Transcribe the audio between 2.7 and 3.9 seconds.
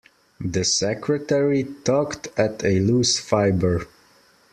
loose fibre.